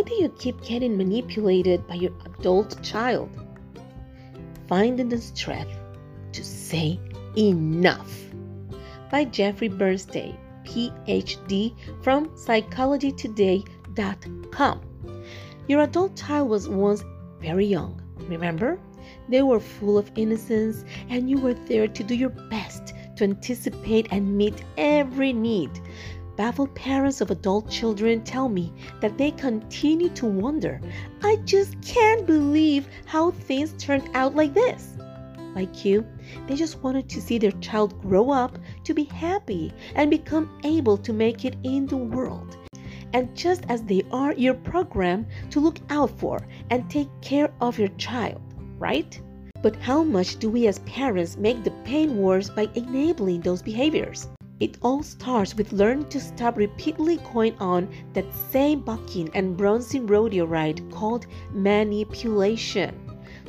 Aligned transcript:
Why 0.00 0.04
do 0.04 0.14
you 0.14 0.30
keep 0.30 0.62
getting 0.62 0.96
manipulated 0.96 1.86
by 1.86 1.96
your 1.96 2.12
adult 2.24 2.82
child? 2.82 3.28
Finding 4.66 5.10
the 5.10 5.20
strength 5.20 5.78
to 6.32 6.42
say 6.42 6.98
enough. 7.36 8.10
By 9.10 9.26
Jeffrey 9.26 9.68
Bernstein, 9.68 10.38
PhD 10.64 11.74
from 12.02 12.30
psychologytoday.com. 12.30 14.80
Your 15.68 15.82
adult 15.82 16.16
child 16.16 16.48
was 16.48 16.66
once 16.66 17.04
very 17.38 17.66
young, 17.66 18.00
remember? 18.20 18.80
They 19.28 19.42
were 19.42 19.60
full 19.60 19.98
of 19.98 20.10
innocence, 20.16 20.82
and 21.10 21.28
you 21.28 21.38
were 21.38 21.52
there 21.52 21.88
to 21.88 22.02
do 22.02 22.14
your 22.14 22.30
best 22.30 22.94
to 23.16 23.24
anticipate 23.24 24.08
and 24.10 24.34
meet 24.34 24.64
every 24.78 25.34
need. 25.34 25.78
Baffled 26.40 26.74
parents 26.74 27.20
of 27.20 27.30
adult 27.30 27.68
children 27.68 28.24
tell 28.24 28.48
me 28.48 28.72
that 29.02 29.18
they 29.18 29.30
continue 29.30 30.08
to 30.14 30.24
wonder, 30.24 30.80
I 31.22 31.36
just 31.44 31.78
can't 31.82 32.24
believe 32.24 32.88
how 33.04 33.32
things 33.32 33.74
turned 33.76 34.08
out 34.14 34.34
like 34.34 34.54
this. 34.54 34.96
Like 35.54 35.84
you, 35.84 36.02
they 36.46 36.56
just 36.56 36.82
wanted 36.82 37.10
to 37.10 37.20
see 37.20 37.36
their 37.36 37.52
child 37.60 38.00
grow 38.00 38.30
up 38.30 38.58
to 38.84 38.94
be 38.94 39.04
happy 39.04 39.70
and 39.94 40.10
become 40.10 40.58
able 40.64 40.96
to 40.96 41.12
make 41.12 41.44
it 41.44 41.58
in 41.62 41.84
the 41.84 41.98
world. 41.98 42.56
And 43.12 43.36
just 43.36 43.64
as 43.68 43.82
they 43.82 44.02
are, 44.10 44.32
your 44.32 44.54
program 44.54 45.26
to 45.50 45.60
look 45.60 45.76
out 45.90 46.18
for 46.18 46.40
and 46.70 46.88
take 46.88 47.10
care 47.20 47.52
of 47.60 47.78
your 47.78 47.92
child, 47.98 48.40
right? 48.78 49.20
But 49.60 49.76
how 49.76 50.02
much 50.02 50.38
do 50.38 50.48
we 50.48 50.68
as 50.68 50.78
parents 50.78 51.36
make 51.36 51.64
the 51.64 51.72
pain 51.84 52.16
worse 52.16 52.48
by 52.48 52.70
enabling 52.74 53.42
those 53.42 53.60
behaviors? 53.60 54.26
It 54.60 54.76
all 54.82 55.02
starts 55.02 55.56
with 55.56 55.72
learning 55.72 56.10
to 56.10 56.20
stop 56.20 56.58
repeatedly 56.58 57.16
going 57.32 57.56
on 57.60 57.88
that 58.12 58.26
same 58.50 58.80
bucking 58.80 59.30
and 59.32 59.56
bouncing 59.56 60.06
rodeo 60.06 60.44
ride 60.44 60.82
called 60.92 61.26
manipulation. 61.50 62.94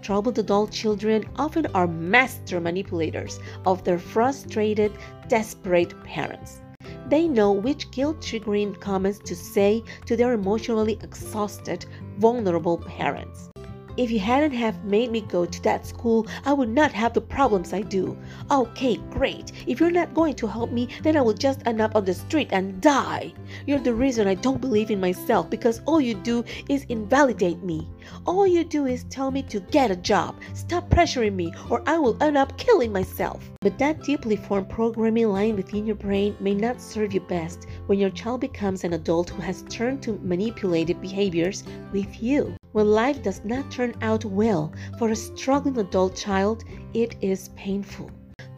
Troubled 0.00 0.38
adult 0.38 0.70
children 0.70 1.24
often 1.34 1.66
are 1.74 1.88
master 1.88 2.60
manipulators 2.60 3.40
of 3.66 3.82
their 3.82 3.98
frustrated, 3.98 4.92
desperate 5.26 5.92
parents. 6.04 6.60
They 7.08 7.26
know 7.26 7.50
which 7.50 7.90
guilt 7.90 8.20
triggering 8.20 8.80
comments 8.80 9.18
to 9.24 9.34
say 9.34 9.82
to 10.06 10.16
their 10.16 10.32
emotionally 10.34 11.00
exhausted, 11.02 11.84
vulnerable 12.18 12.78
parents. 12.78 13.51
If 13.98 14.10
you 14.10 14.20
hadn't 14.20 14.52
have 14.52 14.84
made 14.84 15.10
me 15.10 15.20
go 15.20 15.44
to 15.44 15.62
that 15.64 15.86
school, 15.86 16.26
I 16.46 16.54
would 16.54 16.70
not 16.70 16.92
have 16.92 17.12
the 17.12 17.20
problems 17.20 17.74
I 17.74 17.82
do. 17.82 18.16
Okay, 18.50 18.96
great. 19.10 19.52
If 19.66 19.80
you're 19.80 19.90
not 19.90 20.14
going 20.14 20.34
to 20.36 20.46
help 20.46 20.72
me, 20.72 20.88
then 21.02 21.14
I 21.14 21.20
will 21.20 21.34
just 21.34 21.60
end 21.66 21.82
up 21.82 21.94
on 21.94 22.06
the 22.06 22.14
street 22.14 22.48
and 22.52 22.80
die. 22.80 23.34
You're 23.66 23.80
the 23.80 23.92
reason 23.92 24.26
I 24.26 24.34
don't 24.34 24.62
believe 24.62 24.90
in 24.90 24.98
myself 24.98 25.50
because 25.50 25.82
all 25.84 26.00
you 26.00 26.14
do 26.14 26.42
is 26.70 26.84
invalidate 26.88 27.62
me. 27.62 27.86
All 28.24 28.46
you 28.46 28.64
do 28.64 28.86
is 28.86 29.04
tell 29.04 29.30
me 29.30 29.42
to 29.42 29.60
get 29.60 29.90
a 29.90 29.96
job, 29.96 30.36
stop 30.54 30.88
pressuring 30.88 31.34
me, 31.34 31.52
or 31.68 31.82
I 31.86 31.98
will 31.98 32.16
end 32.22 32.38
up 32.38 32.56
killing 32.56 32.92
myself. 32.92 33.50
But 33.60 33.78
that 33.78 34.02
deeply 34.04 34.36
formed 34.36 34.70
programming 34.70 35.28
lying 35.28 35.56
within 35.56 35.86
your 35.86 35.96
brain 35.96 36.34
may 36.40 36.54
not 36.54 36.80
serve 36.80 37.12
you 37.12 37.20
best 37.20 37.66
when 37.86 37.98
your 37.98 38.10
child 38.10 38.40
becomes 38.40 38.84
an 38.84 38.94
adult 38.94 39.28
who 39.28 39.42
has 39.42 39.64
turned 39.68 40.02
to 40.04 40.18
manipulative 40.22 41.00
behaviors 41.02 41.62
with 41.92 42.22
you. 42.22 42.56
When 42.72 42.90
life 42.90 43.22
does 43.22 43.44
not 43.44 43.70
turn 43.70 43.94
out 44.00 44.24
well 44.24 44.72
for 44.98 45.10
a 45.10 45.16
struggling 45.16 45.76
adult 45.76 46.16
child, 46.16 46.64
it 46.94 47.16
is 47.20 47.50
painful. 47.54 48.10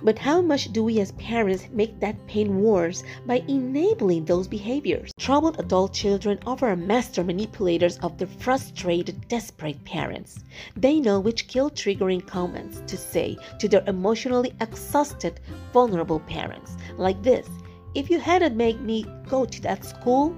But 0.04 0.20
how 0.20 0.40
much 0.40 0.72
do 0.72 0.84
we 0.84 1.00
as 1.00 1.10
parents 1.12 1.68
make 1.72 1.98
that 1.98 2.24
pain 2.28 2.62
worse 2.62 3.02
by 3.26 3.42
enabling 3.48 4.26
those 4.26 4.46
behaviors? 4.46 5.10
Troubled 5.18 5.58
adult 5.58 5.94
children 5.94 6.38
are 6.46 6.76
master 6.76 7.24
manipulators 7.24 7.98
of 7.98 8.16
their 8.16 8.28
frustrated, 8.28 9.26
desperate 9.26 9.84
parents. 9.84 10.44
They 10.76 11.00
know 11.00 11.18
which 11.18 11.48
guilt 11.48 11.74
triggering 11.74 12.24
comments 12.24 12.82
to 12.86 12.96
say 12.96 13.36
to 13.58 13.68
their 13.68 13.82
emotionally 13.88 14.52
exhausted, 14.60 15.40
vulnerable 15.72 16.20
parents, 16.20 16.76
like 16.98 17.20
this 17.24 17.48
If 17.96 18.10
you 18.10 18.20
hadn't 18.20 18.56
made 18.56 18.80
me 18.80 19.06
go 19.28 19.44
to 19.44 19.60
that 19.62 19.84
school, 19.84 20.36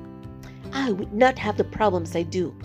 I 0.72 0.92
would 0.92 1.12
not 1.12 1.38
have 1.38 1.59
the 1.59 1.65
problems 1.65 2.16
I 2.16 2.22
do. 2.22 2.56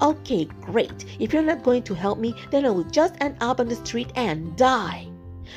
Okay, 0.00 0.44
great. 0.60 1.04
If 1.18 1.32
you're 1.32 1.42
not 1.42 1.62
going 1.62 1.82
to 1.84 1.94
help 1.94 2.18
me, 2.18 2.34
then 2.50 2.64
I 2.64 2.70
will 2.70 2.84
just 2.84 3.14
end 3.20 3.36
up 3.40 3.60
on 3.60 3.68
the 3.68 3.76
street 3.76 4.12
and 4.14 4.56
die. 4.56 5.08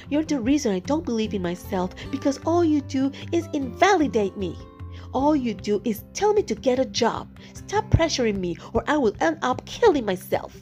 You're 0.09 0.23
the 0.23 0.39
reason 0.39 0.71
I 0.71 0.79
don't 0.79 1.05
believe 1.05 1.33
in 1.33 1.41
myself 1.41 1.93
because 2.11 2.39
all 2.45 2.63
you 2.63 2.81
do 2.81 3.11
is 3.31 3.47
invalidate 3.53 4.37
me. 4.37 4.57
All 5.13 5.35
you 5.35 5.53
do 5.53 5.81
is 5.83 6.03
tell 6.13 6.33
me 6.33 6.43
to 6.43 6.55
get 6.55 6.79
a 6.79 6.85
job. 6.85 7.27
Stop 7.53 7.89
pressuring 7.89 8.37
me 8.37 8.55
or 8.73 8.83
I 8.87 8.97
will 8.97 9.15
end 9.19 9.39
up 9.41 9.65
killing 9.65 10.05
myself. 10.05 10.55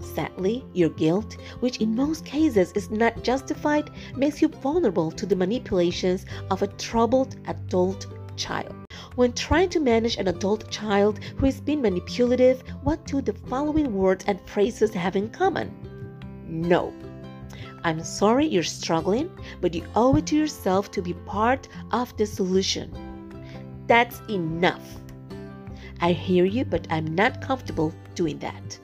Sadly, 0.00 0.64
your 0.74 0.90
guilt, 0.90 1.36
which 1.60 1.78
in 1.78 1.94
most 1.94 2.24
cases 2.24 2.72
is 2.72 2.90
not 2.90 3.22
justified, 3.22 3.90
makes 4.16 4.42
you 4.42 4.48
vulnerable 4.48 5.12
to 5.12 5.24
the 5.24 5.36
manipulations 5.36 6.26
of 6.50 6.62
a 6.62 6.66
troubled 6.66 7.36
adult 7.46 8.06
child. 8.42 8.74
When 9.14 9.32
trying 9.32 9.68
to 9.70 9.80
manage 9.80 10.16
an 10.16 10.28
adult 10.28 10.70
child 10.70 11.20
who 11.36 11.46
is 11.46 11.60
being 11.60 11.82
manipulative, 11.82 12.62
what 12.82 13.04
do 13.04 13.20
the 13.20 13.32
following 13.32 13.94
words 13.94 14.24
and 14.26 14.40
phrases 14.48 14.92
have 14.94 15.16
in 15.16 15.30
common? 15.30 15.70
No. 16.48 16.92
I'm 17.84 18.02
sorry 18.02 18.46
you're 18.46 18.62
struggling, 18.80 19.30
but 19.60 19.74
you 19.74 19.84
owe 19.94 20.16
it 20.16 20.26
to 20.26 20.36
yourself 20.36 20.90
to 20.92 21.02
be 21.02 21.14
part 21.26 21.68
of 21.90 22.16
the 22.16 22.26
solution. 22.26 22.88
That's 23.86 24.20
enough. 24.28 24.86
I 26.00 26.12
hear 26.12 26.44
you, 26.44 26.64
but 26.64 26.86
I'm 26.90 27.14
not 27.14 27.40
comfortable 27.40 27.94
doing 28.14 28.38
that. 28.40 28.78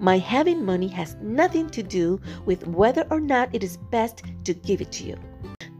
My 0.00 0.18
having 0.18 0.64
money 0.64 0.88
has 0.88 1.16
nothing 1.20 1.70
to 1.70 1.82
do 1.82 2.20
with 2.44 2.66
whether 2.66 3.06
or 3.10 3.20
not 3.20 3.54
it 3.54 3.64
is 3.64 3.78
best 3.90 4.22
to 4.44 4.54
give 4.54 4.80
it 4.80 4.92
to 4.92 5.04
you. 5.04 5.16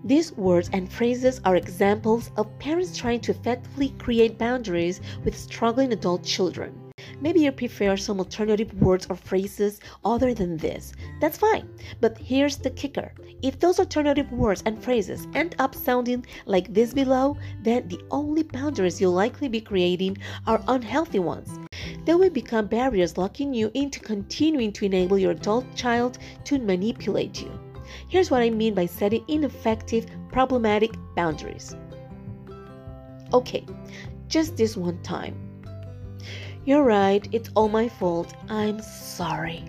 These 0.09 0.33
words 0.39 0.71
and 0.73 0.91
phrases 0.91 1.39
are 1.45 1.57
examples 1.57 2.31
of 2.39 2.59
parents 2.59 2.97
trying 2.97 3.21
to 3.21 3.33
effectively 3.33 3.91
create 3.99 4.39
boundaries 4.39 5.03
with 5.23 5.37
struggling 5.37 5.93
adult 5.93 6.25
children. 6.25 6.73
Maybe 7.21 7.41
you 7.41 7.53
prefer 7.53 7.95
some 7.99 8.19
alternative 8.19 8.73
words 8.81 9.07
or 9.11 9.17
phrases 9.17 9.81
other 10.07 10.33
than 10.33 10.57
this. 10.57 10.95
That's 11.21 11.37
fine. 11.37 11.69
But 12.01 12.17
here's 12.17 12.57
the 12.57 12.71
kicker 12.71 13.13
if 13.43 13.61
those 13.61 13.79
alternative 13.79 14.33
words 14.33 14.63
and 14.65 14.83
phrases 14.83 15.27
end 15.35 15.55
up 15.59 15.75
sounding 15.75 16.25
like 16.47 16.73
this 16.73 16.95
below, 16.95 17.37
then 17.63 17.87
the 17.89 18.01
only 18.11 18.45
boundaries 18.45 19.03
you'll 19.03 19.13
likely 19.13 19.49
be 19.49 19.61
creating 19.61 20.17
are 20.47 20.65
unhealthy 20.69 21.19
ones. 21.19 21.59
They 22.07 22.15
will 22.15 22.31
become 22.31 22.67
barriers 22.67 23.19
locking 23.19 23.53
you 23.53 23.71
into 23.75 24.01
continuing 24.01 24.73
to 24.73 24.87
enable 24.87 25.19
your 25.19 25.33
adult 25.33 25.67
child 25.77 26.17
to 26.45 26.59
manipulate 26.59 27.43
you. 27.43 27.68
Here's 28.09 28.31
what 28.31 28.43
I 28.43 28.51
mean 28.51 28.75
by 28.75 28.87
setting 28.87 29.25
ineffective, 29.29 30.07
problematic 30.31 30.95
boundaries. 31.15 31.77
Okay, 33.33 33.67
just 34.29 34.57
this 34.57 34.77
one 34.77 35.03
time. 35.03 35.35
You're 36.65 36.85
right, 36.85 37.27
it's 37.33 37.51
all 37.55 37.69
my 37.69 37.89
fault. 37.89 38.35
I'm 38.49 38.81
sorry. 38.81 39.65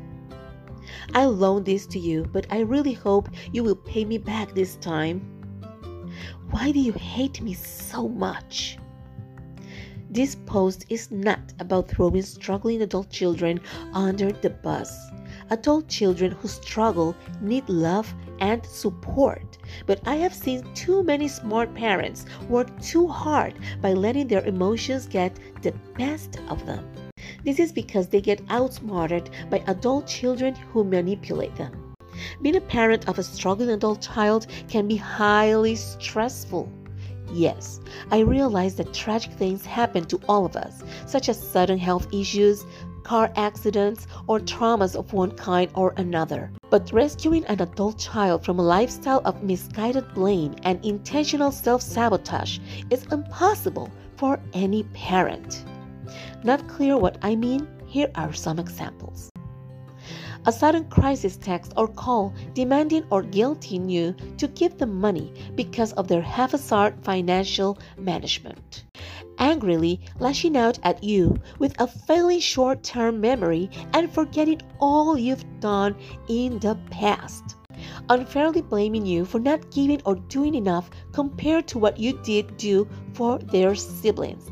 I 1.13 1.25
loaned 1.25 1.65
this 1.65 1.85
to 1.88 1.99
you, 1.99 2.25
but 2.31 2.45
I 2.49 2.59
really 2.59 2.94
hope 2.94 3.29
you 3.51 3.63
will 3.63 3.75
pay 3.75 4.05
me 4.05 4.17
back 4.17 4.53
this 4.53 4.75
time. 4.75 5.21
Why 6.51 6.71
do 6.71 6.79
you 6.79 6.94
hate 6.94 7.41
me 7.41 7.53
so 7.53 8.07
much? 8.07 8.77
This 10.09 10.35
post 10.35 10.85
is 10.89 11.11
not 11.11 11.53
about 11.59 11.88
throwing 11.88 12.23
struggling 12.23 12.81
adult 12.81 13.11
children 13.11 13.59
under 13.94 14.31
the 14.31 14.49
bus. 14.49 14.91
Adult 15.51 15.87
children 15.87 16.31
who 16.31 16.47
struggle 16.47 17.15
need 17.41 17.67
love 17.67 18.13
and 18.39 18.65
support. 18.65 19.57
But 19.85 19.99
I 20.05 20.15
have 20.15 20.33
seen 20.33 20.63
too 20.73 21.03
many 21.03 21.27
smart 21.27 21.73
parents 21.73 22.25
work 22.47 22.69
too 22.81 23.07
hard 23.07 23.55
by 23.81 23.93
letting 23.93 24.27
their 24.27 24.45
emotions 24.45 25.07
get 25.07 25.37
the 25.61 25.73
best 25.97 26.39
of 26.49 26.65
them. 26.65 26.85
This 27.43 27.59
is 27.59 27.71
because 27.71 28.07
they 28.07 28.21
get 28.21 28.41
outsmarted 28.49 29.29
by 29.49 29.63
adult 29.67 30.07
children 30.07 30.55
who 30.55 30.83
manipulate 30.83 31.55
them. 31.55 31.95
Being 32.41 32.57
a 32.57 32.61
parent 32.61 33.07
of 33.07 33.17
a 33.17 33.23
struggling 33.23 33.69
adult 33.69 34.01
child 34.01 34.47
can 34.67 34.87
be 34.87 34.97
highly 34.97 35.75
stressful. 35.75 36.69
Yes, 37.31 37.79
I 38.11 38.19
realize 38.19 38.75
that 38.75 38.93
tragic 38.93 39.31
things 39.33 39.65
happen 39.65 40.05
to 40.05 40.19
all 40.27 40.45
of 40.45 40.55
us, 40.55 40.83
such 41.05 41.29
as 41.29 41.41
sudden 41.41 41.77
health 41.77 42.07
issues, 42.13 42.65
car 43.03 43.31
accidents, 43.35 44.07
or 44.27 44.39
traumas 44.39 44.95
of 44.95 45.13
one 45.13 45.31
kind 45.31 45.71
or 45.75 45.93
another. 45.97 46.51
But 46.69 46.91
rescuing 46.91 47.45
an 47.45 47.61
adult 47.61 47.97
child 47.97 48.43
from 48.43 48.59
a 48.59 48.63
lifestyle 48.63 49.21
of 49.25 49.43
misguided 49.43 50.13
blame 50.13 50.55
and 50.63 50.83
intentional 50.85 51.51
self 51.51 51.81
sabotage 51.81 52.59
is 52.89 53.05
impossible 53.11 53.89
for 54.17 54.39
any 54.53 54.83
parent. 54.93 55.65
Not 56.43 56.67
clear 56.67 56.97
what 56.97 57.17
I 57.21 57.35
mean? 57.35 57.67
Here 57.85 58.11
are 58.15 58.33
some 58.33 58.59
examples. 58.59 59.28
A 60.45 60.51
sudden 60.51 60.85
crisis 60.85 61.38
text 61.38 61.73
or 61.75 61.88
call 61.88 62.33
demanding 62.53 63.03
or 63.09 63.23
guilting 63.23 63.89
you 63.89 64.15
to 64.38 64.47
give 64.47 64.77
them 64.77 65.00
money 65.00 65.33
because 65.56 65.94
of 65.94 66.07
their 66.07 66.21
haphazard 66.21 67.03
financial 67.03 67.77
management. 67.97 68.85
Angrily 69.38 70.00
lashing 70.19 70.57
out 70.57 70.79
at 70.83 71.03
you 71.03 71.38
with 71.59 71.79
a 71.79 71.88
failing 71.88 72.39
short 72.39 72.83
term 72.83 73.21
memory 73.21 73.69
and 73.94 74.11
forgetting 74.11 74.61
all 74.79 75.17
you've 75.17 75.45
done 75.59 75.95
in 76.27 76.59
the 76.59 76.75
past 76.89 77.56
unfairly 78.09 78.61
blaming 78.61 79.06
you 79.06 79.23
for 79.23 79.39
not 79.39 79.71
giving 79.71 80.01
or 80.06 80.15
doing 80.15 80.56
enough 80.56 80.89
compared 81.13 81.67
to 81.67 81.79
what 81.79 81.97
you 81.97 82.19
did 82.23 82.57
do 82.57 82.88
for 83.13 83.38
their 83.39 83.75
siblings 83.75 84.50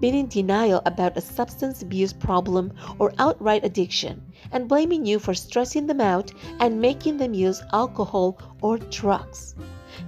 being 0.00 0.14
in 0.14 0.26
denial 0.26 0.82
about 0.86 1.16
a 1.16 1.20
substance 1.20 1.82
abuse 1.82 2.12
problem 2.12 2.72
or 2.98 3.12
outright 3.18 3.64
addiction, 3.64 4.22
and 4.52 4.68
blaming 4.68 5.06
you 5.06 5.18
for 5.18 5.34
stressing 5.34 5.86
them 5.86 6.00
out 6.00 6.32
and 6.60 6.80
making 6.80 7.16
them 7.16 7.34
use 7.34 7.62
alcohol 7.72 8.38
or 8.62 8.78
drugs. 8.78 9.54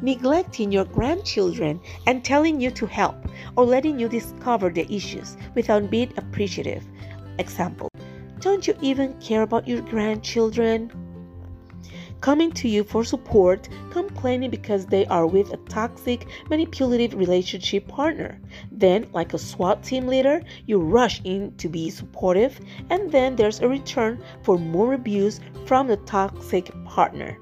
Neglecting 0.03 0.73
your 0.73 0.85
grandchildren 0.85 1.81
and 2.07 2.25
telling 2.25 2.61
you 2.61 2.71
to 2.73 2.87
help 2.87 3.17
or 3.57 3.65
letting 3.65 3.99
you 3.99 4.09
discover 4.09 4.71
the 4.71 4.93
issues 4.93 5.37
without 5.55 5.91
being 5.91 6.13
appreciative. 6.17 6.85
Example 7.39 7.89
Don't 8.41 8.67
you 8.67 8.75
even 8.81 9.15
care 9.21 9.43
about 9.43 9.69
your 9.69 9.83
grandchildren? 9.83 11.06
Coming 12.21 12.51
to 12.53 12.69
you 12.69 12.85
for 12.85 13.05
support, 13.05 13.69
complaining 13.91 14.51
because 14.51 14.87
they 14.87 15.07
are 15.07 15.27
with 15.27 15.53
a 15.53 15.57
toxic, 15.69 16.27
manipulative 16.49 17.15
relationship 17.15 17.87
partner. 17.89 18.41
Then, 18.73 19.07
like 19.13 19.35
a 19.35 19.39
SWAT 19.39 19.83
team 19.83 20.07
leader, 20.07 20.43
you 20.67 20.79
rush 20.79 21.21
in 21.25 21.55
to 21.57 21.69
be 21.69 21.91
supportive, 21.91 22.61
and 22.91 23.11
then 23.13 23.37
there's 23.37 23.61
a 23.61 23.69
return 23.69 24.23
for 24.43 24.59
more 24.59 24.95
abuse 24.95 25.41
from 25.67 25.87
the 25.87 25.97
toxic 25.99 26.71
partner. 26.85 27.39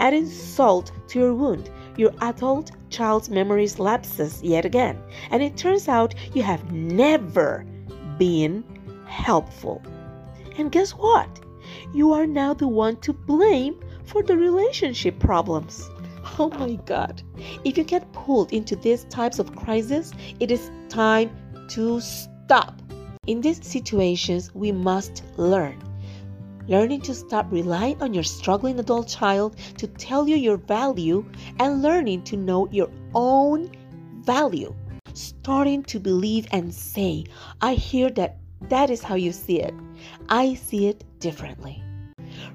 Adding 0.00 0.26
salt 0.26 0.92
to 1.08 1.18
your 1.18 1.34
wound, 1.34 1.70
your 1.96 2.12
adult 2.20 2.72
child's 2.90 3.30
memories 3.30 3.78
lapses 3.78 4.42
yet 4.42 4.64
again, 4.64 4.98
and 5.30 5.42
it 5.42 5.56
turns 5.56 5.88
out 5.88 6.14
you 6.32 6.42
have 6.42 6.72
never 6.72 7.66
been 8.18 8.64
helpful. 9.06 9.82
And 10.56 10.70
guess 10.70 10.92
what? 10.92 11.40
You 11.92 12.12
are 12.12 12.26
now 12.26 12.54
the 12.54 12.68
one 12.68 12.96
to 12.98 13.12
blame 13.12 13.80
for 14.04 14.22
the 14.22 14.36
relationship 14.36 15.18
problems. 15.18 15.88
Oh 16.38 16.48
my 16.48 16.74
God. 16.86 17.22
If 17.64 17.76
you 17.78 17.84
get 17.84 18.10
pulled 18.12 18.52
into 18.52 18.76
these 18.76 19.04
types 19.04 19.38
of 19.38 19.54
crises, 19.54 20.12
it 20.40 20.50
is 20.50 20.70
time 20.88 21.30
to 21.68 22.00
stop. 22.00 22.80
In 23.26 23.40
these 23.40 23.64
situations, 23.64 24.54
we 24.54 24.72
must 24.72 25.22
learn. 25.36 25.82
Learning 26.66 27.00
to 27.02 27.14
stop 27.14 27.46
relying 27.52 28.00
on 28.02 28.14
your 28.14 28.24
struggling 28.24 28.80
adult 28.80 29.08
child 29.08 29.56
to 29.76 29.86
tell 29.86 30.26
you 30.26 30.36
your 30.36 30.56
value 30.56 31.24
and 31.60 31.82
learning 31.82 32.22
to 32.24 32.36
know 32.36 32.68
your 32.70 32.90
own 33.14 33.70
value. 34.22 34.74
Starting 35.12 35.82
to 35.84 36.00
believe 36.00 36.46
and 36.52 36.72
say, 36.72 37.24
I 37.60 37.74
hear 37.74 38.10
that 38.10 38.38
that 38.70 38.90
is 38.90 39.02
how 39.02 39.14
you 39.14 39.30
see 39.30 39.60
it. 39.60 39.74
I 40.28 40.54
see 40.54 40.88
it 40.88 41.04
differently 41.20 41.83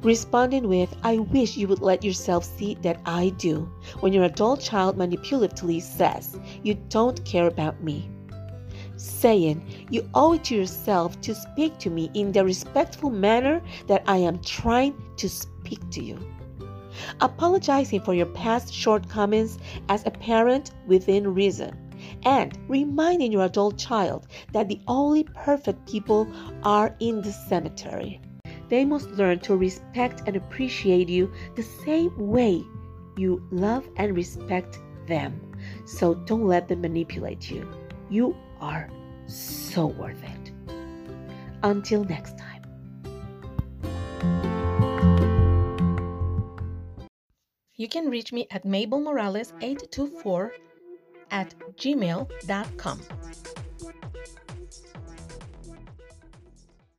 responding 0.02 0.68
with, 0.68 0.96
I 1.04 1.18
wish 1.18 1.58
you 1.58 1.68
would 1.68 1.82
let 1.82 2.04
yourself 2.04 2.44
see 2.44 2.76
that 2.82 3.02
I 3.06 3.30
do, 3.38 3.70
when 4.00 4.14
your 4.14 4.24
adult 4.24 4.62
child 4.62 4.98
manipulatively 4.98 5.82
says, 5.82 6.40
You 6.64 6.76
don't 6.90 7.24
care 7.26 7.48
about 7.48 7.84
me. 7.84 8.10
Saying, 8.96 9.88
You 9.90 10.10
owe 10.14 10.34
it 10.34 10.46
to 10.46 10.56
yourself 10.56 11.20
to 11.22 11.36
speak 11.36 11.78
to 11.80 11.90
me 11.90 12.10
in 12.14 12.32
the 12.32 12.46
respectful 12.46 13.10
manner 13.10 13.62
that 13.88 14.04
I 14.08 14.18
am 14.18 14.40
trying 14.40 14.96
to 15.18 15.30
speak 15.30 15.90
to 15.92 16.04
you. 16.04 16.18
Apologizing 17.22 18.02
for 18.02 18.14
your 18.14 18.26
past 18.28 18.74
shortcomings 18.74 19.58
as 19.90 20.06
a 20.06 20.12
parent 20.12 20.72
within 20.88 21.34
reason 21.34 21.78
and 22.24 22.58
reminding 22.68 23.32
your 23.32 23.46
adult 23.46 23.78
child 23.78 24.28
that 24.54 24.68
the 24.68 24.80
only 24.88 25.24
perfect 25.24 25.90
people 25.90 26.28
are 26.64 26.96
in 27.00 27.22
the 27.22 27.32
cemetery. 27.32 28.22
They 28.70 28.86
must 28.86 29.10
learn 29.12 29.40
to 29.40 29.58
respect 29.58 30.24
and 30.28 30.36
appreciate 30.36 31.10
you 31.10 31.32
the 31.56 31.64
same 31.64 32.16
way 32.18 32.64
you 33.18 33.44
love 33.52 33.88
and 33.98 34.16
respect 34.16 34.80
them. 35.08 35.42
So 35.86 36.14
don't 36.14 36.46
let 36.46 36.68
them 36.68 36.82
manipulate 36.82 37.50
you. 37.52 37.68
You 38.10 38.36
are 38.62 38.90
so 39.28 39.88
worth 39.88 40.24
it. 40.24 40.52
Until 41.64 42.04
next 42.04 42.38
time. 42.38 42.60
You 47.76 47.88
can 47.88 48.10
reach 48.10 48.34
me 48.34 48.46
at 48.52 48.66
Mabel 48.66 49.00
Morales 49.00 49.54
824 49.62 50.54
at 51.32 51.56
gmail.com. 51.78 53.00